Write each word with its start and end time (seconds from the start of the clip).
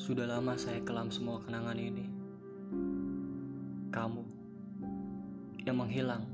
Sudah 0.00 0.24
lama 0.24 0.56
saya 0.56 0.80
kelam 0.80 1.12
semua 1.12 1.44
kenangan 1.44 1.76
ini. 1.76 2.08
Kamu 3.92 4.24
yang 5.68 5.76
menghilang 5.76 6.24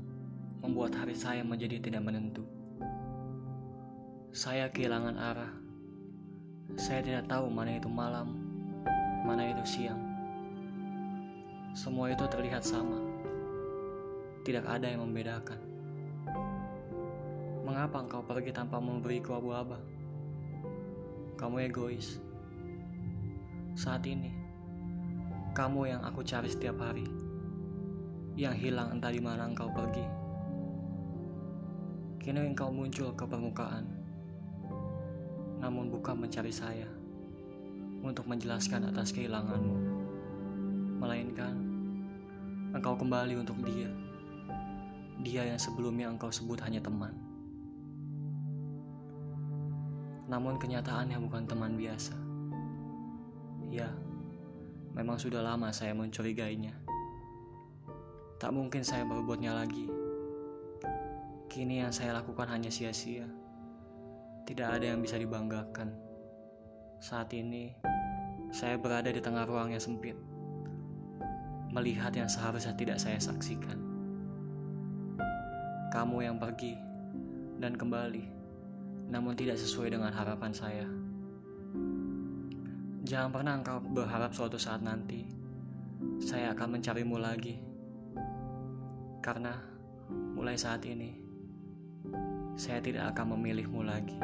membuat 0.63 0.95
hari 0.95 1.11
saya 1.11 1.43
menjadi 1.43 1.75
tidak 1.83 1.99
menentu. 1.99 2.47
Saya 4.31 4.71
kehilangan 4.71 5.19
arah. 5.19 5.51
Saya 6.79 7.03
tidak 7.03 7.27
tahu 7.27 7.51
mana 7.51 7.75
itu 7.75 7.91
malam, 7.91 8.39
mana 9.27 9.51
itu 9.51 9.67
siang. 9.67 9.99
Semua 11.75 12.15
itu 12.15 12.23
terlihat 12.23 12.63
sama. 12.63 13.03
Tidak 14.47 14.63
ada 14.63 14.87
yang 14.87 15.03
membedakan. 15.03 15.59
Mengapa 17.67 17.99
engkau 17.99 18.23
pergi 18.23 18.55
tanpa 18.55 18.79
memberiku 18.79 19.35
abu-aba? 19.35 19.75
Kamu 21.35 21.67
egois. 21.67 22.23
Saat 23.87 24.03
ini, 24.03 24.35
kamu 25.55 25.87
yang 25.87 26.03
aku 26.03 26.19
cari 26.19 26.51
setiap 26.51 26.75
hari, 26.83 27.07
yang 28.35 28.51
hilang 28.51 28.91
entah 28.91 29.07
di 29.07 29.23
mana 29.23 29.47
engkau 29.47 29.71
pergi. 29.71 30.03
Kini 32.19 32.51
engkau 32.51 32.67
muncul 32.67 33.15
ke 33.15 33.23
permukaan, 33.23 33.87
namun 35.63 35.87
bukan 35.87 36.19
mencari 36.19 36.51
saya 36.51 36.83
untuk 38.03 38.27
menjelaskan 38.27 38.91
atas 38.91 39.15
kehilanganmu, 39.15 39.79
melainkan 40.99 41.55
engkau 42.75 42.99
kembali 42.99 43.39
untuk 43.39 43.55
dia, 43.63 43.87
dia 45.23 45.47
yang 45.47 45.59
sebelumnya 45.63 46.11
engkau 46.11 46.27
sebut 46.27 46.59
hanya 46.59 46.83
teman. 46.83 47.15
Namun 50.27 50.59
kenyataannya 50.59 51.23
bukan 51.23 51.47
teman 51.47 51.79
biasa 51.79 52.26
Ya, 53.67 53.91
memang 54.95 55.19
sudah 55.19 55.43
lama 55.43 55.69
saya 55.75 55.91
mencurigainya. 55.91 56.71
Tak 58.37 58.53
mungkin 58.53 58.85
saya 58.85 59.03
berbuatnya 59.03 59.51
lagi. 59.51 59.89
Kini 61.51 61.81
yang 61.83 61.91
saya 61.91 62.15
lakukan 62.21 62.47
hanya 62.47 62.69
sia-sia. 62.69 63.25
Tidak 64.47 64.67
ada 64.67 64.93
yang 64.93 65.03
bisa 65.03 65.19
dibanggakan. 65.19 65.91
Saat 67.01 67.33
ini, 67.35 67.75
saya 68.53 68.79
berada 68.79 69.11
di 69.11 69.19
tengah 69.19 69.43
ruang 69.43 69.75
yang 69.75 69.83
sempit. 69.83 70.15
Melihat 71.73 72.15
yang 72.15 72.31
seharusnya 72.31 72.71
tidak 72.77 73.01
saya 73.01 73.19
saksikan. 73.19 73.75
Kamu 75.91 76.23
yang 76.23 76.39
pergi 76.39 76.77
dan 77.57 77.75
kembali, 77.75 78.25
namun 79.09 79.35
tidak 79.35 79.59
sesuai 79.59 79.91
dengan 79.91 80.13
harapan 80.13 80.53
saya. 80.53 80.87
Jangan 83.07 83.31
pernah 83.31 83.55
engkau 83.55 83.79
berharap 83.79 84.35
suatu 84.35 84.59
saat 84.59 84.83
nanti 84.83 85.23
saya 86.19 86.51
akan 86.51 86.75
mencarimu 86.75 87.15
lagi. 87.15 87.55
Karena 89.23 89.55
mulai 90.35 90.59
saat 90.59 90.83
ini 90.83 91.15
saya 92.59 92.83
tidak 92.83 93.15
akan 93.15 93.39
memilihmu 93.39 93.79
lagi. 93.79 94.19